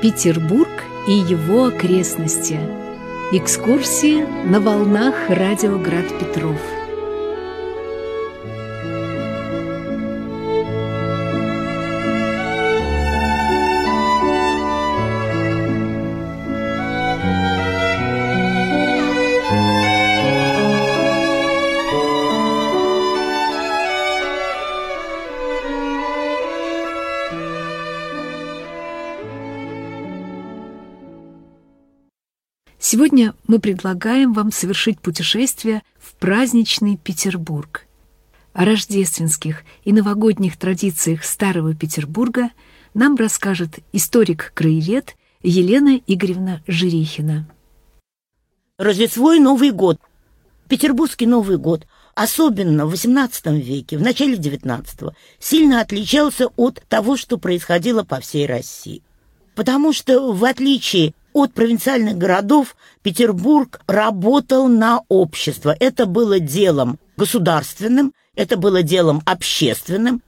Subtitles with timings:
[0.00, 0.68] Петербург
[1.08, 2.60] и его окрестности.
[3.32, 6.77] Экскурсии на волнах радио Град Петров.
[32.80, 37.86] Сегодня мы предлагаем вам совершить путешествие в праздничный Петербург.
[38.52, 42.50] О рождественских и новогодних традициях Старого Петербурга
[42.94, 47.48] нам расскажет историк-краевед Елена Игоревна Жирихина.
[48.78, 49.98] Рождество и Новый год.
[50.68, 51.84] Петербургский Новый год,
[52.14, 58.46] особенно в XVIII веке, в начале XIX, сильно отличался от того, что происходило по всей
[58.46, 59.02] России.
[59.56, 65.74] Потому что, в отличие от провинциальных городов Петербург работал на общество.
[65.78, 70.22] Это было делом государственным, это было делом общественным.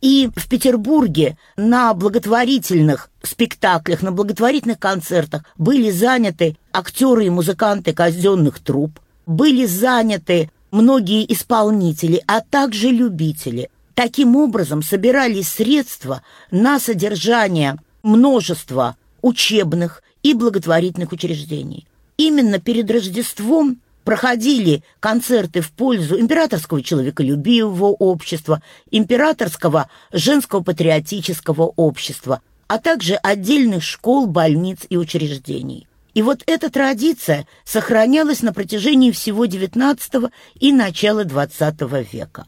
[0.00, 8.58] И в Петербурге на благотворительных спектаклях, на благотворительных концертах были заняты актеры и музыканты казенных
[8.60, 13.70] труп, были заняты многие исполнители, а также любители.
[13.94, 21.86] Таким образом собирались средства на содержание множества учебных и благотворительных учреждений.
[22.16, 32.78] Именно перед Рождеством проходили концерты в пользу императорского человеколюбивого общества, императорского женского патриотического общества, а
[32.78, 35.86] также отдельных школ, больниц и учреждений.
[36.14, 42.46] И вот эта традиция сохранялась на протяжении всего XIX и начала XX века.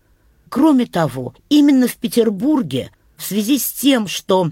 [0.48, 4.50] Кроме того, именно в Петербурге в связи с тем, что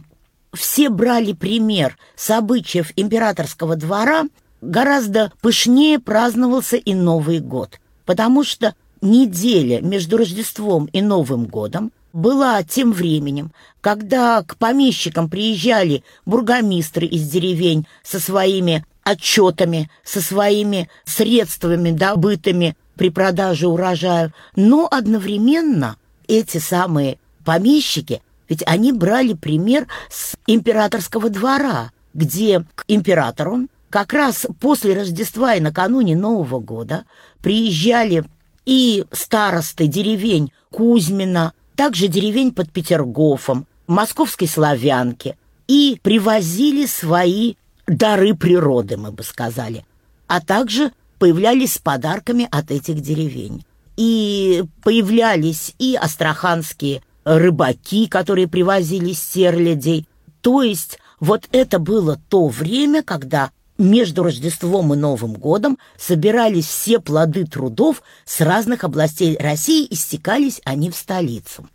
[0.54, 4.24] все брали пример с обычаев императорского двора,
[4.60, 12.62] гораздо пышнее праздновался и Новый год, потому что неделя между Рождеством и Новым годом была
[12.62, 21.90] тем временем, когда к помещикам приезжали бургомистры из деревень со своими отчетами, со своими средствами,
[21.90, 25.96] добытыми при продаже урожая, но одновременно
[26.28, 34.46] эти самые помещики ведь они брали пример с императорского двора, где к императору как раз
[34.60, 37.04] после Рождества и накануне Нового года
[37.42, 38.24] приезжали
[38.66, 45.36] и старосты деревень Кузьмина, также деревень под Петергофом, Московской Славянки,
[45.68, 47.54] и привозили свои
[47.86, 49.84] дары природы, мы бы сказали,
[50.26, 53.64] а также появлялись с подарками от этих деревень.
[53.96, 60.06] И появлялись и астраханские рыбаки, которые привозили стерлядей.
[60.40, 67.00] То есть вот это было то время, когда между Рождеством и Новым годом собирались все
[67.00, 71.68] плоды трудов с разных областей России и стекались они в столицу.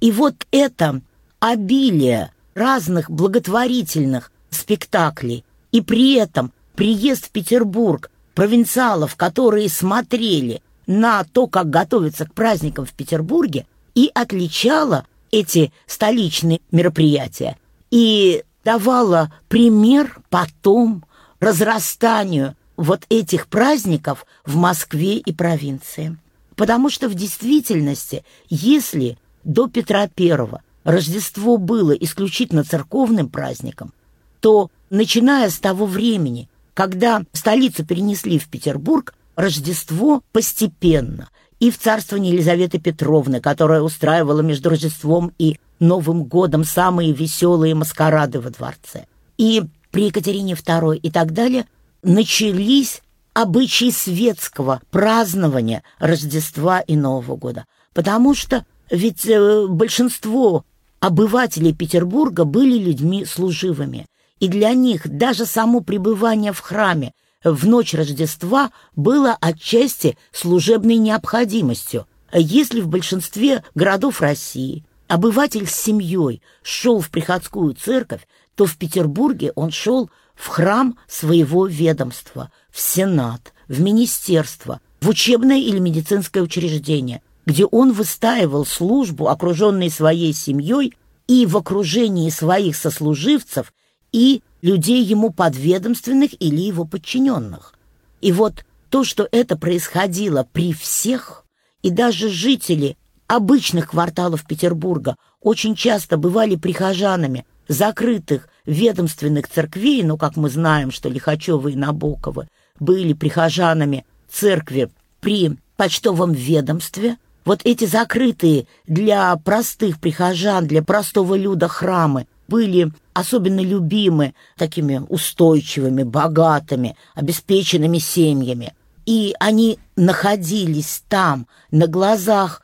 [0.00, 1.00] И вот это
[1.40, 11.46] обилие разных благотворительных спектаклей и при этом приезд в Петербург провинциалов, которые смотрели на то,
[11.46, 17.56] как готовиться к праздникам в Петербурге, и отличала эти столичные мероприятия
[17.90, 21.04] и давала пример потом
[21.40, 26.16] разрастанию вот этих праздников в Москве и провинции.
[26.56, 30.48] Потому что в действительности, если до Петра I
[30.84, 33.92] Рождество было исключительно церковным праздником,
[34.40, 41.30] то, начиная с того времени, когда столицу перенесли в Петербург, Рождество постепенно–
[41.62, 48.40] и в царствовании Елизаветы Петровны, которая устраивала между Рождеством и Новым годом самые веселые маскарады
[48.40, 49.06] во дворце.
[49.38, 49.62] И
[49.92, 51.66] при Екатерине II и так далее
[52.02, 53.00] начались
[53.32, 57.64] обычаи светского празднования Рождества и Нового года.
[57.94, 60.64] Потому что ведь э, большинство
[60.98, 64.06] обывателей Петербурга были людьми служивыми.
[64.40, 67.12] И для них даже само пребывание в храме
[67.44, 72.06] в ночь Рождества было отчасти служебной необходимостью.
[72.32, 79.52] Если в большинстве городов России обыватель с семьей шел в приходскую церковь, то в Петербурге
[79.54, 87.22] он шел в храм своего ведомства, в Сенат, в министерство, в учебное или медицинское учреждение,
[87.44, 90.94] где он выстаивал службу, окруженный своей семьей
[91.26, 93.72] и в окружении своих сослуживцев
[94.12, 97.74] и людей ему подведомственных или его подчиненных.
[98.20, 101.44] И вот то, что это происходило при всех,
[101.82, 110.36] и даже жители обычных кварталов Петербурга очень часто бывали прихожанами закрытых ведомственных церквей, ну, как
[110.36, 112.48] мы знаем, что Лихачевы и Набоковы
[112.78, 121.66] были прихожанами церкви при почтовом ведомстве, вот эти закрытые для простых прихожан, для простого люда
[121.66, 128.74] храмы были особенно любимы такими устойчивыми, богатыми, обеспеченными семьями.
[129.06, 132.62] И они находились там на глазах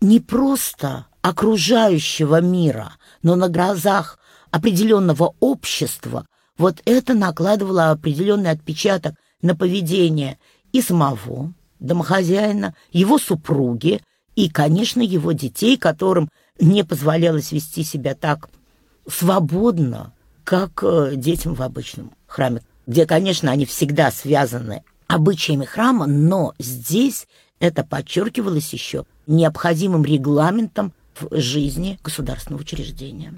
[0.00, 2.92] не просто окружающего мира,
[3.22, 4.18] но на глазах
[4.50, 6.26] определенного общества,
[6.58, 10.38] вот это накладывало определенный отпечаток на поведение
[10.72, 14.00] и самого домохозяина, его супруги
[14.36, 16.30] и, конечно, его детей, которым
[16.60, 18.48] не позволялось вести себя так
[19.08, 20.12] свободно,
[20.44, 27.26] как э, детям в обычном храме, где, конечно, они всегда связаны обычаями храма, но здесь
[27.60, 33.34] это подчеркивалось еще необходимым регламентом в жизни государственного учреждения.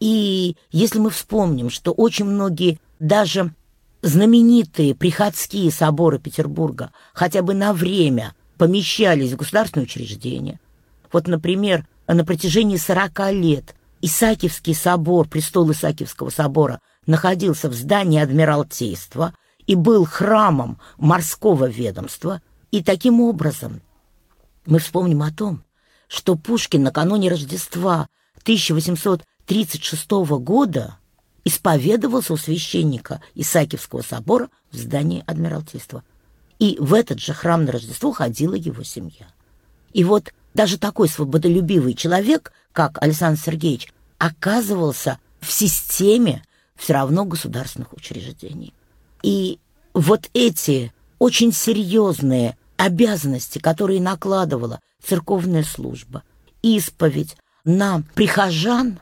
[0.00, 3.54] И если мы вспомним, что очень многие даже
[4.02, 10.60] знаменитые приходские соборы Петербурга хотя бы на время помещались в государственные учреждения.
[11.12, 19.32] Вот, например, на протяжении 40 лет Исаакиевский собор, престол Исаакиевского собора, находился в здании Адмиралтейства
[19.66, 22.42] и был храмом морского ведомства.
[22.72, 23.80] И таким образом
[24.66, 25.62] мы вспомним о том,
[26.08, 28.08] что Пушкин накануне Рождества
[28.42, 30.10] 1836
[30.40, 30.98] года
[31.44, 36.02] исповедовался у священника Исаакиевского собора в здании Адмиралтейства.
[36.58, 39.28] И в этот же храм на Рождество ходила его семья.
[39.92, 46.44] И вот даже такой свободолюбивый человек, как Александр Сергеевич, оказывался в системе
[46.76, 48.74] все равно государственных учреждений.
[49.22, 49.58] И
[49.94, 56.22] вот эти очень серьезные обязанности, которые накладывала церковная служба,
[56.62, 58.98] исповедь на прихожан,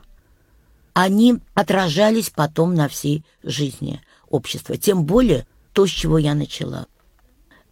[0.93, 4.77] они отражались потом на всей жизни общества.
[4.77, 6.87] Тем более то, с чего я начала.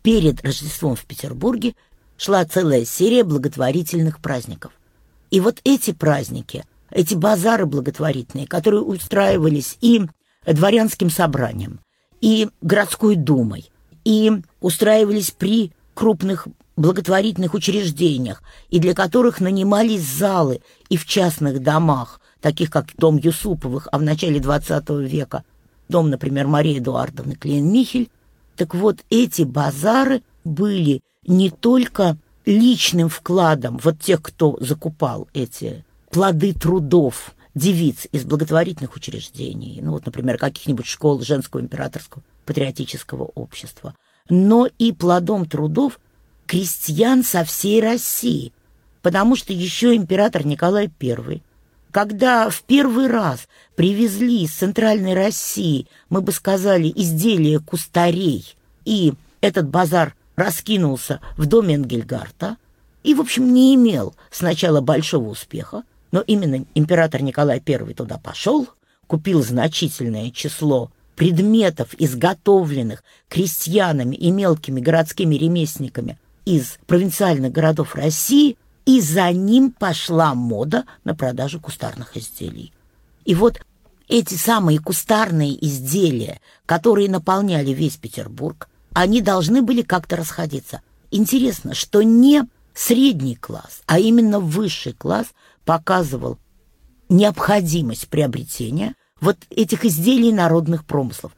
[0.02, 1.76] Перед Рождеством в Петербурге
[2.20, 4.74] шла целая серия благотворительных праздников.
[5.32, 10.02] И вот эти праздники, эти базары благотворительные, которые устраивались и
[10.46, 11.80] дворянским собранием,
[12.20, 13.72] и городской думой,
[14.04, 22.20] и устраивались при крупных благотворительных учреждениях, и для которых нанимались залы и в частных домах,
[22.42, 25.44] таких как дом Юсуповых, а в начале XX века
[25.88, 28.10] дом, например, Марии Эдуардовны Клейн-Михель.
[28.56, 36.54] Так вот, эти базары были не только личным вкладом вот тех, кто закупал эти плоды
[36.54, 43.96] трудов девиц из благотворительных учреждений, ну вот, например, каких-нибудь школ женского императорского патриотического общества,
[44.30, 46.00] но и плодом трудов
[46.48, 48.54] крестьян со всей России,
[49.02, 51.42] потому что еще император Николай I,
[51.92, 58.56] когда в первый раз привезли из Центральной России, мы бы сказали, изделия кустарей,
[58.86, 62.58] и этот базар раскинулся в доме Энгельгарта
[63.04, 68.68] и, в общем, не имел сначала большого успеха, но именно император Николай I туда пошел,
[69.08, 79.02] купил значительное число предметов, изготовленных крестьянами и мелкими городскими ремесленниками из провинциальных городов России, и
[79.02, 82.72] за ним пошла мода на продажу кустарных изделий.
[83.26, 83.60] И вот
[84.08, 90.82] эти самые кустарные изделия, которые наполняли весь Петербург, они должны были как-то расходиться.
[91.12, 92.44] Интересно, что не
[92.74, 95.28] средний класс, а именно высший класс
[95.66, 96.38] показывал
[97.10, 101.34] необходимость приобретения вот этих изделий народных промыслов,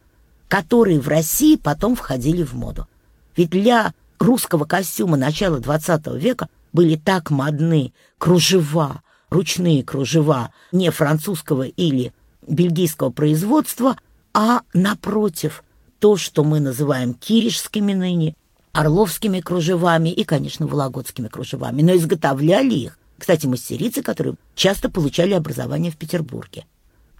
[0.47, 2.87] которые в России потом входили в моду.
[3.35, 11.63] Ведь для русского костюма начала XX века были так модны кружева, ручные кружева не французского
[11.63, 12.13] или
[12.47, 13.97] бельгийского производства,
[14.33, 15.63] а, напротив,
[16.01, 18.35] то, что мы называем киришскими ныне,
[18.73, 21.83] орловскими кружевами и, конечно, вологодскими кружевами.
[21.83, 26.65] Но изготовляли их, кстати, мастерицы, которые часто получали образование в Петербурге.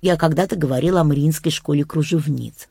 [0.02, 2.70] Я когда-то говорила о Мариинской школе кружевниц.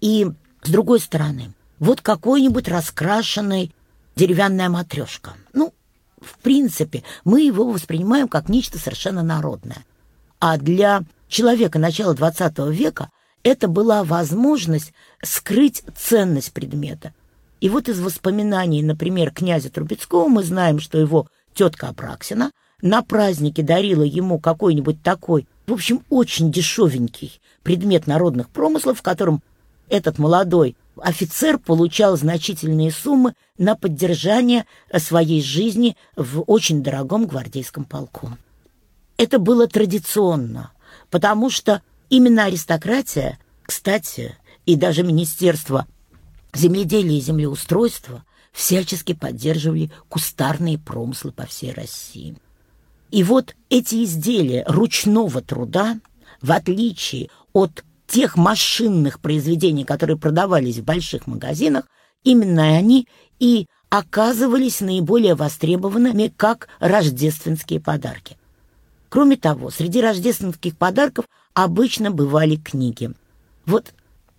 [0.00, 0.26] И,
[0.62, 3.74] с другой стороны, вот какой-нибудь раскрашенный
[4.16, 5.34] деревянная матрешка.
[5.52, 5.74] Ну,
[6.22, 9.84] в принципе, мы его воспринимаем как нечто совершенно народное.
[10.38, 13.10] А для человека начала XX века
[13.42, 14.92] это была возможность
[15.22, 17.14] скрыть ценность предмета.
[17.60, 23.62] И вот из воспоминаний, например, князя Трубецкого мы знаем, что его тетка Апраксина на празднике
[23.62, 29.42] дарила ему какой-нибудь такой, в общем, очень дешевенький предмет народных промыслов, в котором
[29.88, 34.64] этот молодой офицер получал значительные суммы на поддержание
[34.96, 38.36] своей жизни в очень дорогом гвардейском полку.
[39.16, 40.72] Это было традиционно,
[41.10, 44.36] потому что именно аристократия, кстати,
[44.66, 45.86] и даже Министерство
[46.52, 52.36] земледелия и землеустройства всячески поддерживали кустарные промыслы по всей России.
[53.10, 56.00] И вот эти изделия ручного труда,
[56.42, 61.86] в отличие от тех машинных произведений, которые продавались в больших магазинах,
[62.24, 68.36] именно они и оказывались наиболее востребованными как рождественские подарки.
[69.08, 73.12] Кроме того, среди рождественских подарков обычно бывали книги.
[73.66, 73.92] Вот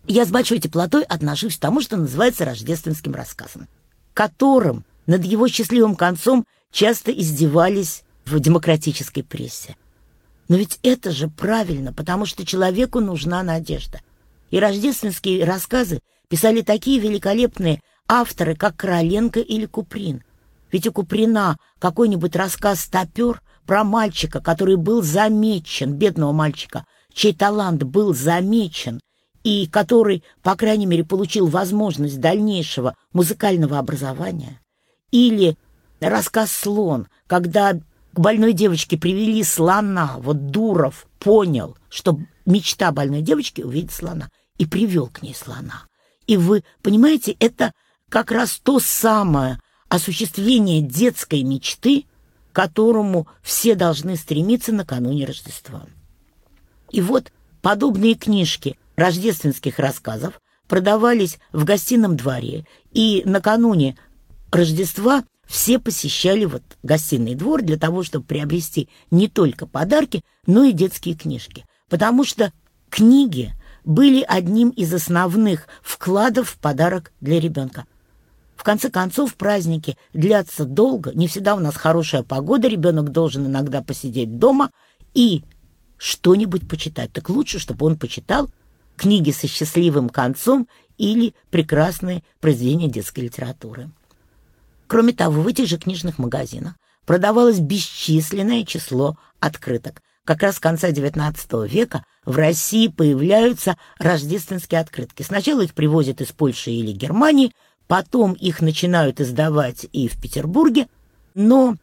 [0.08, 3.68] я с большой теплотой отношусь к тому, что называется рождественским рассказом,
[4.14, 9.76] которым над его счастливым концом часто издевались в демократической прессе.
[10.48, 14.02] Но ведь это же правильно, потому что человеку нужна надежда.
[14.50, 20.24] И рождественские рассказы писали такие великолепные авторы, как Короленко или Куприн.
[20.72, 27.84] Ведь у Куприна какой-нибудь рассказ «Топер» про мальчика, который был замечен, бедного мальчика, чей талант
[27.84, 29.00] был замечен,
[29.44, 34.62] и который, по крайней мере, получил возможность дальнейшего музыкального образования.
[35.12, 35.58] Или
[36.00, 40.18] рассказ «Слон», когда к больной девочке привели слона.
[40.20, 45.86] Вот Дуров понял, что мечта больной девочки увидеть слона, и привел к ней слона.
[46.28, 47.74] И вы понимаете, это
[48.10, 52.06] как раз то самое осуществление детской мечты,
[52.52, 55.86] к которому все должны стремиться накануне Рождества.
[56.92, 57.32] И вот
[57.62, 63.98] подобные книжки рождественских рассказов продавались в гостином дворе, и накануне
[64.52, 70.74] Рождества все посещали вот гостиный двор для того, чтобы приобрести не только подарки, но и
[70.74, 71.66] детские книжки.
[71.90, 72.52] Потому что
[72.90, 73.54] книги
[73.86, 77.86] были одним из основных вкладов в подарок для ребенка.
[78.56, 83.82] В конце концов, праздники длятся долго, не всегда у нас хорошая погода, ребенок должен иногда
[83.82, 84.72] посидеть дома
[85.14, 85.44] и
[86.02, 87.14] что-нибудь почитать.
[87.14, 88.50] Так лучше, чтобы он почитал
[88.98, 90.68] книги со счастливым концом
[90.98, 93.92] или прекрасные произведения детской литературы.
[94.88, 96.74] Кроме того, в этих же книжных магазинах
[97.06, 100.02] продавалось бесчисленное число открыток.
[100.26, 105.22] Как раз с конца XIX века в России появляются рождественские открытки.
[105.22, 107.54] Сначала их привозят из Польши или Германии,
[107.88, 110.88] потом их начинают издавать и в Петербурге,
[111.36, 111.76] но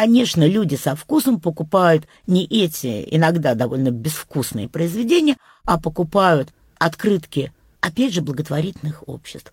[0.00, 8.14] Конечно, люди со вкусом покупают не эти иногда довольно безвкусные произведения, а покупают открытки, опять
[8.14, 9.52] же, благотворительных обществ.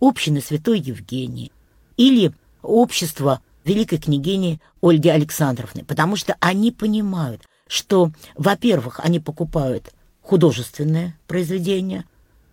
[0.00, 1.52] Общины Святой Евгении
[1.96, 11.16] или общество великой княгини Ольги Александровны, потому что они понимают, что, во-первых, они покупают художественное
[11.28, 12.04] произведение.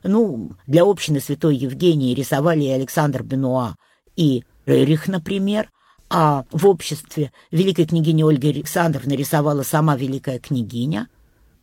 [0.04, 3.78] Ну, для общины Святой Евгении рисовали и Александр Бенуа,
[4.16, 5.72] и Рерих, например,
[6.14, 11.08] а в обществе великой княгини Ольги Александровны рисовала сама великая княгиня,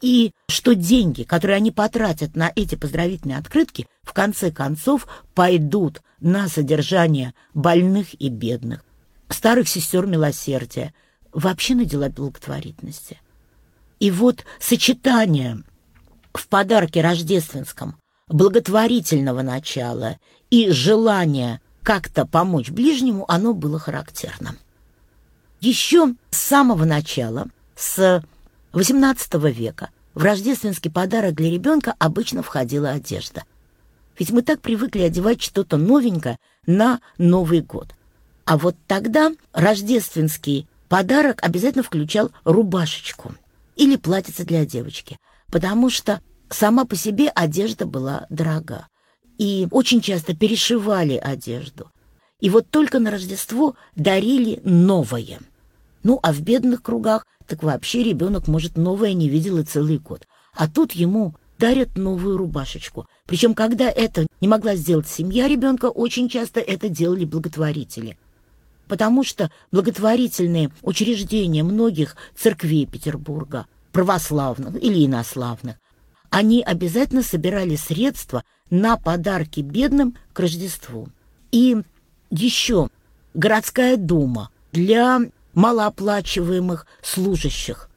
[0.00, 6.48] и что деньги, которые они потратят на эти поздравительные открытки, в конце концов пойдут на
[6.48, 8.84] содержание больных и бедных,
[9.28, 10.94] старых сестер милосердия,
[11.34, 13.20] вообще на дела благотворительности.
[14.00, 15.62] И вот сочетание
[16.32, 17.96] в подарке рождественском
[18.28, 20.16] благотворительного начала
[20.48, 24.56] и желания как-то помочь ближнему, оно было характерно.
[25.60, 28.22] Еще с самого начала, с
[28.72, 33.44] XVIII века, в рождественский подарок для ребенка обычно входила одежда–
[34.18, 37.94] ведь мы так привыкли одевать что-то новенькое на Новый год.
[38.44, 43.34] А вот тогда рождественский подарок обязательно включал рубашечку
[43.76, 45.18] или платьице для девочки,
[45.50, 46.20] потому что
[46.50, 48.88] сама по себе одежда была дорога.
[49.38, 51.90] И очень часто перешивали одежду.
[52.40, 55.40] И вот только на Рождество дарили новое.
[56.02, 60.26] Ну, а в бедных кругах так вообще ребенок, может, новое не видел и целый год.
[60.54, 63.06] А тут ему дарят новую рубашечку.
[63.26, 68.18] Причем, когда это не могла сделать семья ребенка, очень часто это делали благотворители.
[68.86, 75.76] Потому что благотворительные учреждения многих церквей Петербурга, православных или инославных,
[76.30, 81.08] они обязательно собирали средства на подарки бедным к Рождеству.
[81.50, 81.76] И
[82.30, 82.88] еще
[83.34, 85.20] городская дума для
[85.54, 87.88] малооплачиваемых служащих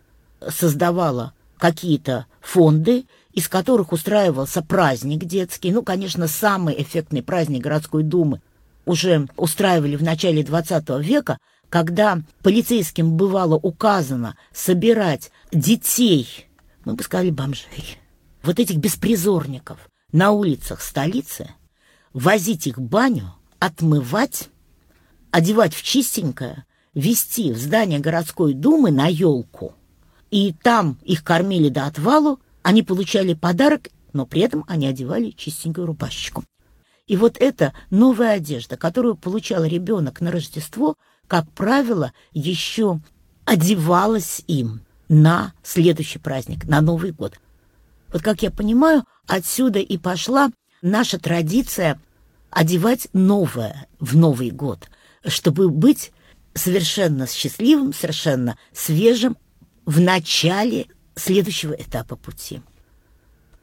[0.48, 5.72] создавала какие-то фонды, из которых устраивался праздник детский.
[5.72, 8.42] Ну, конечно, самый эффектный праздник городской думы
[8.86, 11.38] уже устраивали в начале XX века,
[11.70, 16.48] когда полицейским бывало указано собирать детей,
[16.84, 17.98] мы бы сказали бомжей,
[18.44, 21.52] вот этих беспризорников на улицах столицы,
[22.14, 24.50] возить их в баню, отмывать,
[25.32, 29.76] одевать в чистенькое, вести в здание городской думы на елку.
[30.30, 35.88] И там их кормили до отвалу, они получали подарок, но при этом они одевали чистенькую
[35.88, 36.44] рубашечку.
[37.08, 40.96] И вот эта новая одежда, которую получал ребенок на Рождество,
[41.28, 43.02] как правило, еще
[43.46, 47.38] одевалась им на следующий праздник, на Новый год.
[48.12, 50.52] Вот как я понимаю, отсюда и пошла
[50.82, 52.00] наша традиция
[52.50, 54.90] одевать новое в Новый год,
[55.26, 56.12] чтобы быть
[56.54, 59.38] совершенно счастливым, совершенно свежим
[59.86, 62.62] в начале следующего этапа пути.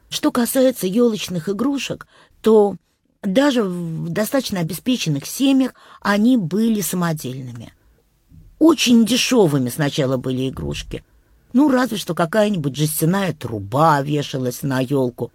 [0.08, 2.06] Что касается елочных игрушек,
[2.40, 2.76] то
[3.22, 7.74] даже в достаточно обеспеченных семьях они были самодельными.
[8.58, 11.04] Очень дешевыми сначала были игрушки.
[11.52, 15.32] Ну, разве что какая-нибудь жестяная труба вешалась на елку.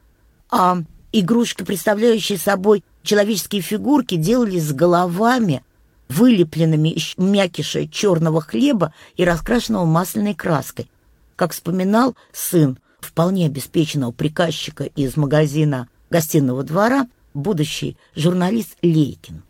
[0.50, 0.78] А
[1.12, 5.64] игрушки, представляющие собой человеческие фигурки, делались с головами,
[6.10, 10.90] вылепленными из мякиша черного хлеба и раскрашенного масляной краской.
[11.36, 19.44] Как вспоминал сын вполне обеспеченного приказчика из магазина гостиного двора, будущий журналист Лейкин.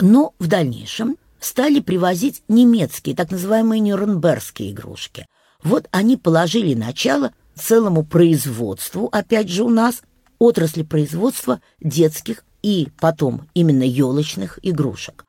[0.00, 5.26] Но в дальнейшем стали привозить немецкие, так называемые нюрнбергские игрушки.
[5.66, 10.02] Вот они положили начало целому производству, опять же у нас,
[10.38, 15.24] отрасли производства детских и потом именно елочных игрушек.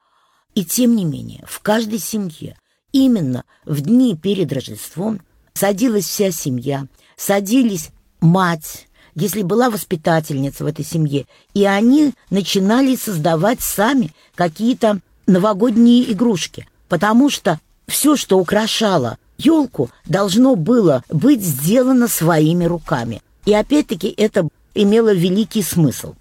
[0.53, 2.56] И тем не менее, в каждой семье
[2.91, 5.22] именно в дни перед Рождеством
[5.56, 7.89] садилась вся семья, садились
[8.22, 11.25] мать, если была воспитательница в этой семье,
[11.56, 20.55] и они начинали создавать сами какие-то новогодние игрушки, потому что все, что украшало елку, должно
[20.55, 23.22] было быть сделано своими руками.
[23.46, 26.16] И опять-таки это имело великий смысл.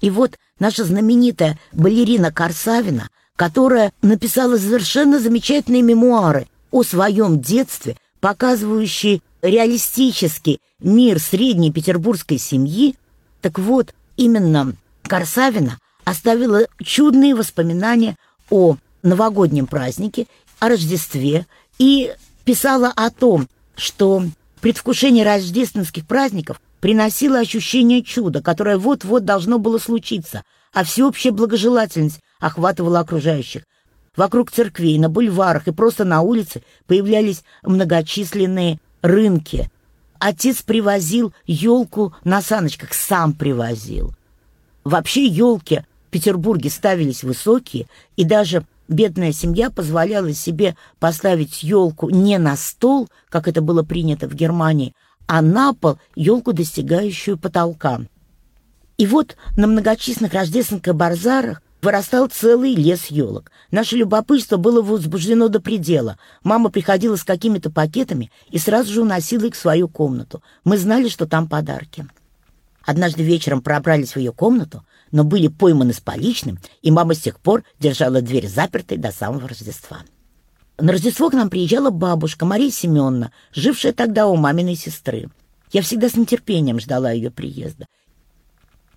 [0.00, 9.20] И вот наша знаменитая балерина Корсавина, которая написала совершенно замечательные мемуары о своем детстве, показывающие
[9.42, 12.96] реалистический мир средней петербургской семьи,
[13.40, 18.16] так вот, именно Корсавина оставила чудные воспоминания
[18.50, 20.26] о новогоднем празднике,
[20.60, 21.46] о Рождестве
[21.78, 22.14] и
[22.44, 24.24] писала о том, что
[24.60, 33.00] предвкушение рождественских праздников приносило ощущение чуда, которое вот-вот должно было случиться, а всеобщая благожелательность охватывала
[33.00, 33.62] окружающих.
[34.16, 39.70] Вокруг церквей, на бульварах и просто на улице появлялись многочисленные рынки.
[40.18, 44.14] Отец привозил елку на саночках, сам привозил.
[44.84, 52.38] Вообще елки в Петербурге ставились высокие, и даже бедная семья позволяла себе поставить елку не
[52.38, 54.94] на стол, как это было принято в Германии,
[55.26, 58.00] а на пол елку, достигающую потолка.
[58.96, 63.50] И вот на многочисленных рождественских базарах вырастал целый лес елок.
[63.70, 66.16] Наше любопытство было возбуждено до предела.
[66.42, 70.42] Мама приходила с какими-то пакетами и сразу же уносила их в свою комнату.
[70.64, 72.06] Мы знали, что там подарки.
[72.82, 77.38] Однажды вечером пробрались в ее комнату, но были пойманы с поличным, и мама с тех
[77.40, 79.98] пор держала дверь запертой до самого Рождества.
[80.78, 85.28] На Рождество к нам приезжала бабушка Мария Семеновна, жившая тогда у маминой сестры.
[85.72, 87.86] Я всегда с нетерпением ждала ее приезда.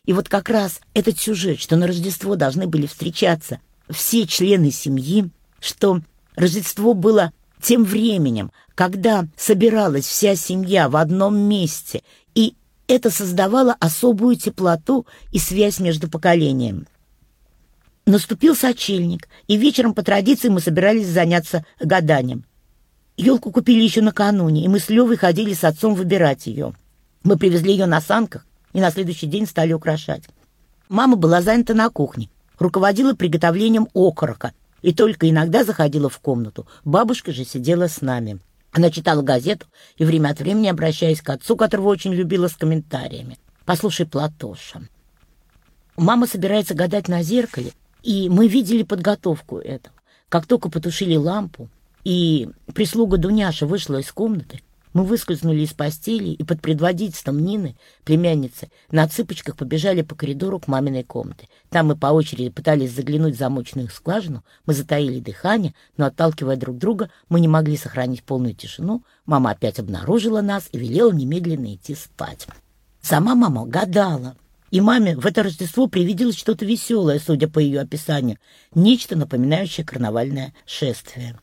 [0.06, 5.30] И вот как раз этот сюжет, что на Рождество должны были встречаться все члены семьи,
[5.60, 6.02] что
[6.36, 12.04] Рождество было тем временем, когда собиралась вся семья в одном месте,
[12.36, 12.56] и
[12.88, 16.86] это создавало особую теплоту и связь между поколениями.
[18.06, 22.45] Наступил сочельник, и вечером по традиции мы собирались заняться гаданием.
[23.17, 26.73] Елку купили еще накануне, и мы с Левой ходили с отцом выбирать ее.
[27.23, 30.23] Мы привезли ее на санках, и на следующий день стали украшать.
[30.88, 36.65] Мама была занята на кухне, руководила приготовлением окорока и только иногда заходила в комнату.
[36.86, 38.39] Бабушка же сидела с нами.
[38.78, 39.66] Она читала газету
[39.98, 43.40] и время от времени, обращаясь к отцу, которого очень любила, с комментариями.
[43.66, 44.84] «Послушай, Платоша,
[45.96, 47.72] мама собирается гадать на зеркале,
[48.04, 49.96] и мы видели подготовку этого.
[50.30, 51.70] Как только потушили лампу,
[52.04, 54.62] и прислуга Дуняша вышла из комнаты,
[54.93, 60.67] мы выскользнули из постели и под предводительством Нины, племянницы, на цыпочках побежали по коридору к
[60.67, 61.47] маминой комнате.
[61.69, 66.78] Там мы по очереди пытались заглянуть в замочную скважину, мы затаили дыхание, но, отталкивая друг
[66.78, 69.04] друга, мы не могли сохранить полную тишину.
[69.26, 72.47] Мама опять обнаружила нас и велела немедленно идти спать.
[73.02, 74.36] Сама мама гадала.
[74.69, 78.38] И маме в это Рождество привиделось что-то веселое, судя по ее описанию,
[78.76, 81.38] нечто напоминающее карнавальное шествие.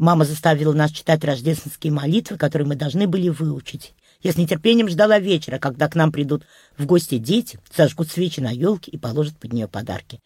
[0.00, 3.92] Мама заставила нас читать рождественские молитвы, которые мы должны были выучить.
[4.22, 6.46] Я с нетерпением ждала вечера, когда к нам придут
[6.78, 10.20] в гости дети, зажгут свечи на елке и положат под нее подарки.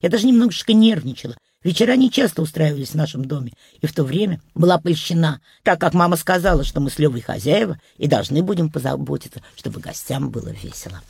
[0.00, 1.36] Я даже немножечко нервничала.
[1.62, 5.94] Вечера не часто устраивались в нашем доме, и в то время была польщена, так как
[5.94, 11.00] мама сказала, что мы с Левой хозяева и должны будем позаботиться, чтобы гостям было весело.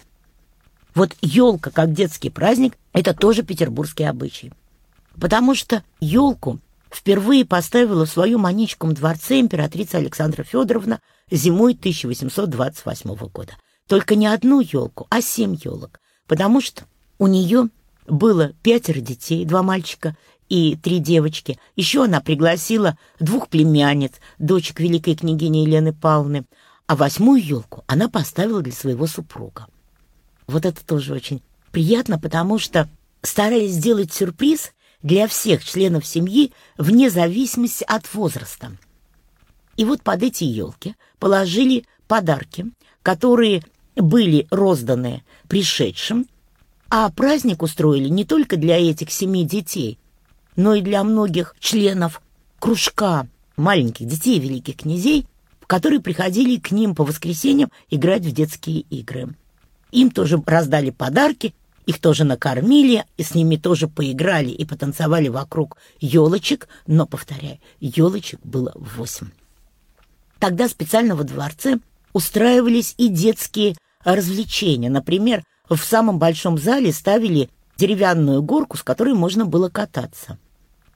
[0.94, 4.52] Вот елка, как детский праздник, это тоже петербургский обычай.
[5.18, 6.60] Потому что елку
[6.94, 8.46] впервые поставила в своем
[8.94, 11.00] дворце императрица Александра Федоровна
[11.30, 13.52] зимой 1828 года.
[13.88, 16.84] Только не одну елку, а семь елок, потому что
[17.18, 17.68] у нее
[18.06, 20.16] было пятеро детей, два мальчика
[20.48, 21.58] и три девочки.
[21.76, 26.44] Еще она пригласила двух племянниц, дочек великой княгини Елены Павловны,
[26.86, 29.66] а восьмую елку она поставила для своего супруга.
[30.46, 32.88] Вот это тоже очень приятно, потому что
[33.22, 34.72] старались сделать сюрприз
[35.02, 38.76] для всех членов семьи вне зависимости от возраста.
[39.76, 42.66] И вот под эти елки положили подарки,
[43.02, 43.64] которые
[43.96, 46.26] были розданы пришедшим,
[46.88, 49.98] а праздник устроили не только для этих семи детей,
[50.56, 52.20] но и для многих членов
[52.58, 55.26] кружка маленьких детей великих князей,
[55.66, 59.34] которые приходили к ним по воскресеньям играть в детские игры.
[59.90, 61.54] Им тоже раздали подарки,
[61.86, 68.40] их тоже накормили, и с ними тоже поиграли и потанцевали вокруг елочек, но, повторяю, елочек
[68.44, 69.28] было восемь.
[70.38, 71.78] Тогда специально во дворце
[72.12, 74.90] устраивались и детские развлечения.
[74.90, 80.38] Например, в самом большом зале ставили деревянную горку, с которой можно было кататься.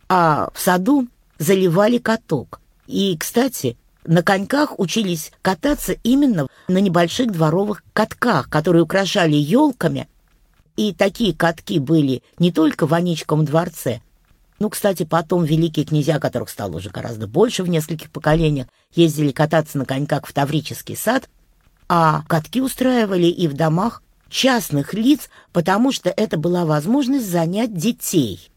[0.09, 2.61] А в саду заливали каток.
[2.87, 10.09] И, кстати, на коньках учились кататься именно на небольших дворовых катках, которые украшали елками.
[10.77, 14.01] И такие катки были не только в Аничком дворце,
[14.59, 19.77] ну, кстати, потом великие князья, которых стало уже гораздо больше в нескольких поколениях, ездили кататься
[19.77, 21.29] на коньках в Таврический сад,
[21.89, 28.51] а катки устраивали и в домах частных лиц, потому что это была возможность занять детей,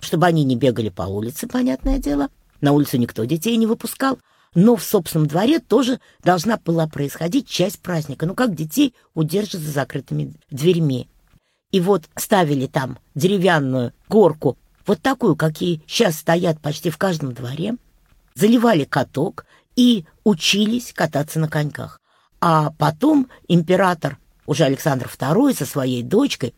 [0.00, 2.28] чтобы они не бегали по улице, понятное дело.
[2.60, 4.18] На улицу никто детей не выпускал,
[4.54, 8.26] но в собственном дворе тоже должна была происходить часть праздника.
[8.26, 11.08] Ну, как детей удержат за закрытыми дверьми.
[11.72, 14.56] И вот ставили там деревянную горку,
[14.86, 17.76] вот такую, какие сейчас стоят почти в каждом дворе,
[18.34, 22.00] заливали каток и учились кататься на коньках.
[22.40, 26.54] А потом император, уже Александр II, со своей дочкой,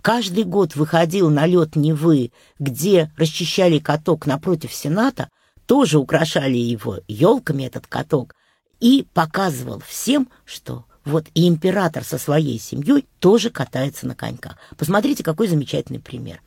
[0.00, 5.28] каждый год выходил на лед Невы, где расчищали каток напротив Сената,
[5.66, 8.34] тоже украшали его елками, этот каток,
[8.80, 14.56] и показывал всем, что вот и император со своей семьей тоже катается на коньках.
[14.76, 16.40] Посмотрите, какой замечательный пример.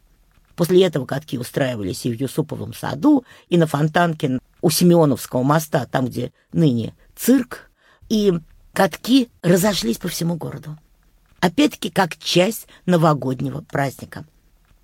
[0.56, 6.08] После этого катки устраивались и в Юсуповом саду, и на Фонтанке у Семеновского моста, там,
[6.08, 7.70] где ныне цирк,
[8.10, 8.34] и
[8.74, 10.78] катки разошлись по всему городу.
[11.40, 14.26] Опять-таки, как часть новогоднего праздника.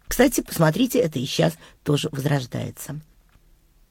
[0.08, 3.00] Кстати, посмотрите, это и сейчас тоже возрождается.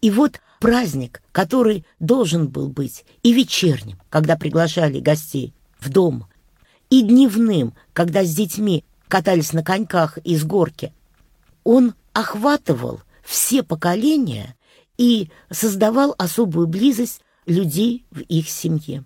[0.00, 6.26] И вот праздник, который должен был быть и вечерним, когда приглашали гостей в дом,
[6.90, 10.92] и дневным, когда с детьми катались на коньках из горки,
[11.64, 14.56] он охватывал все поколения
[14.98, 19.04] и создавал особую близость людей в их семье.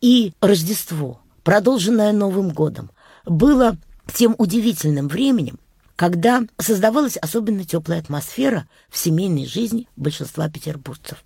[0.00, 2.90] И Рождество, продолженное Новым годом,
[3.24, 3.76] было
[4.12, 5.58] тем удивительным временем,
[5.96, 11.22] когда создавалась особенно теплая атмосфера в семейной жизни большинства петербуржцев.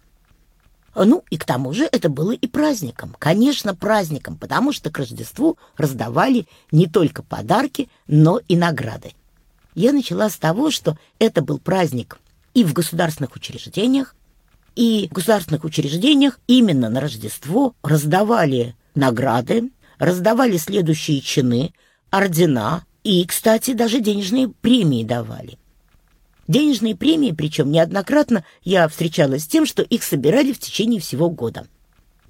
[1.04, 3.14] Ну, и к тому же это было и праздником.
[3.18, 9.12] Конечно, праздником, потому что к Рождеству раздавали не только подарки, но и награды.
[9.74, 12.18] Я начала с того, что это был праздник
[12.54, 14.16] и в государственных учреждениях,
[14.74, 21.74] и в государственных учреждениях именно на Рождество раздавали награды, раздавали следующие чины,
[22.10, 25.58] ордена, и, кстати, даже денежные премии давали.
[26.48, 31.66] Денежные премии, причем неоднократно я встречалась с тем, что их собирали в течение всего года.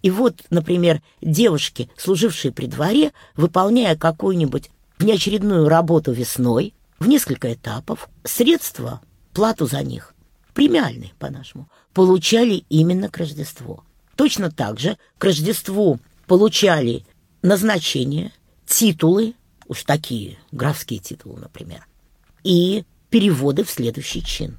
[0.02, 8.08] И вот, например, девушки, служившие при дворе, выполняя какую-нибудь внеочередную работу весной, в несколько этапов,
[8.24, 9.02] средства,
[9.34, 10.14] плату за них,
[10.54, 13.82] премиальные по-нашему, получали именно к Рождеству.
[14.16, 17.04] Точно так же к Рождеству получали
[17.42, 18.32] назначения,
[18.66, 19.34] титулы,
[19.66, 21.86] уж такие, графские титулы, например,
[22.42, 22.84] и
[23.16, 24.58] переводы в следующий чин.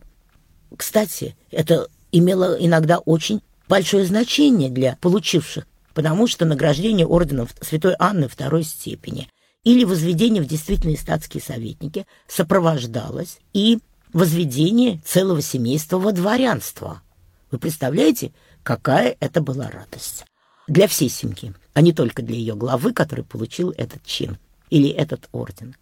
[0.76, 8.28] Кстати, это имело иногда очень большое значение для получивших, потому что награждение орденом Святой Анны
[8.28, 9.30] второй степени
[9.64, 13.78] или возведение в действительные статские советники сопровождалось и
[14.12, 17.04] возведение целого семейства во дворянство.
[17.52, 18.32] Вы представляете,
[18.64, 20.26] какая это была радость?
[20.68, 24.40] Для всей семьи, а не только для ее главы, который получил этот чин
[24.72, 25.76] или этот орден.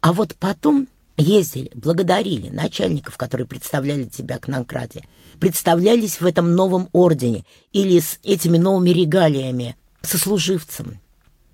[0.00, 5.04] А вот потом ездили, благодарили начальников, которые представляли тебя к награде,
[5.38, 11.00] представлялись в этом новом ордене или с этими новыми регалиями сослуживцам.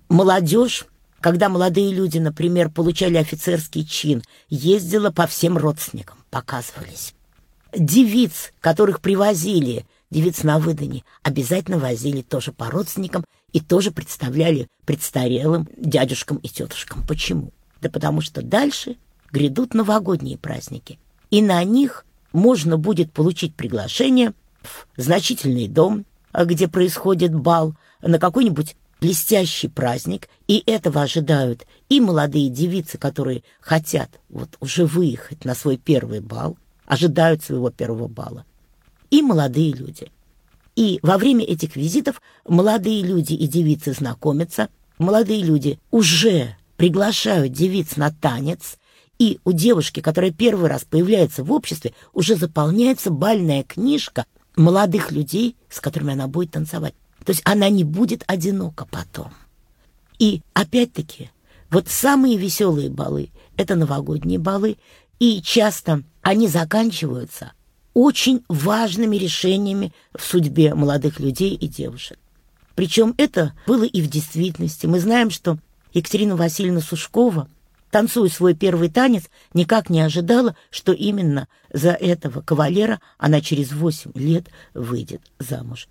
[0.09, 0.85] Молодежь,
[1.19, 7.13] когда молодые люди, например, получали офицерский чин, ездила по всем родственникам, показывались.
[7.73, 15.69] Девиц, которых привозили, девиц на выдане, обязательно возили тоже по родственникам и тоже представляли престарелым
[15.77, 17.05] дядюшкам и тетушкам.
[17.07, 17.53] Почему?
[17.79, 18.97] Да потому что дальше
[19.31, 27.33] грядут новогодние праздники, и на них можно будет получить приглашение в значительный дом, где происходит
[27.33, 34.85] бал, на какой-нибудь блестящий праздник, и этого ожидают и молодые девицы, которые хотят вот уже
[34.85, 38.45] выехать на свой первый бал, ожидают своего первого бала,
[39.09, 40.11] и молодые люди.
[40.75, 47.97] И во время этих визитов молодые люди и девицы знакомятся, молодые люди уже приглашают девиц
[47.97, 48.77] на танец,
[49.21, 55.55] и у девушки, которая первый раз появляется в обществе, уже заполняется бальная книжка молодых людей,
[55.69, 56.95] с которыми она будет танцевать.
[57.23, 59.31] То есть она не будет одинока потом.
[60.17, 61.29] И опять-таки,
[61.69, 64.77] вот самые веселые балы— это новогодние балы,
[65.19, 67.51] и часто они заканчиваются
[67.93, 72.17] очень важными решениями в судьбе молодых людей и девушек.
[72.73, 74.87] Причем это было и в действительности.
[74.87, 75.59] Мы знаем, что
[75.93, 77.47] Екатерина Васильевна Сушкова,
[77.91, 84.11] танцуя свой первый танец, никак не ожидала, что именно за этого кавалера она через восемь
[84.15, 85.87] лет выйдет замуж.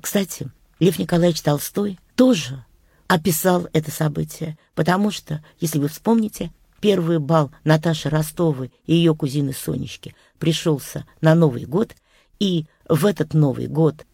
[0.00, 2.64] Кстати, Лев Николаевич Толстой тоже
[3.06, 9.52] описал это событие, потому что, если вы вспомните, первый бал Наташи Ростовой и ее кузины
[9.52, 11.94] Сонечки пришелся на Новый год,
[12.38, 14.06] и в этот Новый год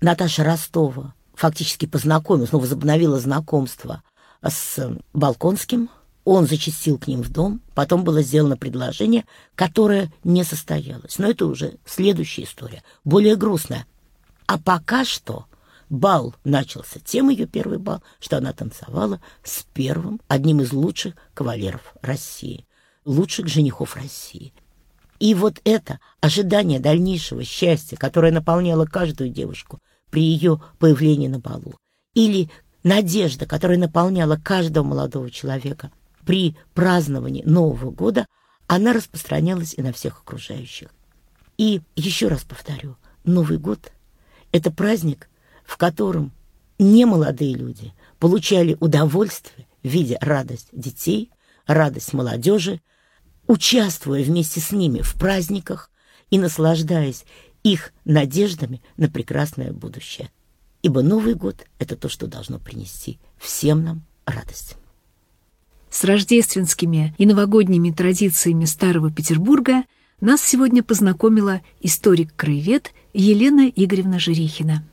[0.00, 4.02] Наташа Ростова фактически познакомилась, ну, возобновила знакомство
[4.46, 5.88] с Балконским,
[6.24, 11.18] он зачастил к ним в дом, потом было сделано предложение, которое не состоялось.
[11.18, 13.86] Но это уже следующая история, более грустная.
[14.46, 15.46] А пока что
[15.88, 21.94] бал начался тем ее первый бал, что она танцевала с первым, одним из лучших кавалеров
[22.02, 22.66] России,
[23.04, 24.52] лучших женихов России.
[25.18, 29.80] И вот это ожидание дальнейшего счастья, которое наполняло каждую девушку
[30.10, 31.76] при ее появлении на балу,
[32.14, 32.50] или
[32.82, 35.90] надежда, которая наполняла каждого молодого человека
[36.24, 38.26] при праздновании Нового года,
[38.66, 40.88] она распространялась и на всех окружающих.
[41.58, 43.92] И еще раз повторю, Новый год—
[44.52, 45.28] это праздник,
[45.64, 46.32] в котором
[46.78, 51.30] немолодые люди получали удовольствие, видя радость детей,
[51.66, 52.80] радость молодежи,
[53.46, 55.90] участвуя вместе с ними в праздниках
[56.30, 57.24] и наслаждаясь
[57.62, 60.30] их надеждами на прекрасное будущее.
[60.82, 64.76] Ибо Новый год— это то, что должно принести всем нам радость.
[65.92, 69.84] С рождественскими и новогодними традициями Старого Петербурга
[70.22, 74.84] нас сегодня познакомила историк-краевед Елена Игоревна Жирихина.